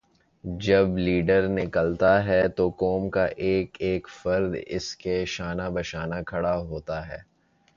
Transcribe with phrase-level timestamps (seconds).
[0.43, 7.07] جب لیڈر نکلتا ہے تو قوم کا ایک ایک فرد اسکے شانہ بشانہ کھڑا ہوتا
[7.07, 7.19] ہے۔